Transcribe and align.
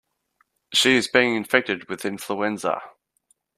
She 0.73 0.95
is 0.95 1.07
being 1.07 1.35
infected 1.35 1.87
with 1.87 2.05
influenza. 2.05 2.81